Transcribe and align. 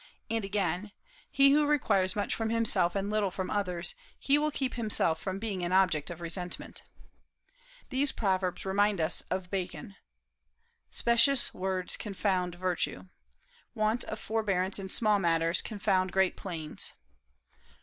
And 0.31 0.43
again, 0.43 0.93
"He 1.29 1.51
who 1.51 1.67
requires 1.67 2.15
much 2.15 2.33
from 2.33 2.49
himself 2.49 2.95
and 2.95 3.11
little 3.11 3.29
from 3.29 3.51
others, 3.51 3.93
he 4.17 4.39
will 4.39 4.49
keep 4.49 4.73
himself 4.73 5.21
from 5.21 5.37
being 5.37 5.63
an 5.63 5.71
object 5.71 6.09
of 6.09 6.21
resentment." 6.21 6.81
These 7.91 8.11
proverbs 8.11 8.65
remind 8.65 8.99
us 8.99 9.21
of 9.29 9.51
Bacon: 9.51 9.95
"Specious 10.89 11.53
words 11.53 11.97
confound 11.97 12.55
virtue." 12.55 13.09
"Want 13.75 14.03
of 14.05 14.17
forbearance 14.19 14.79
in 14.79 14.89
small 14.89 15.19
matters 15.19 15.61
confound 15.61 16.11
great 16.11 16.35
plans." 16.35 16.93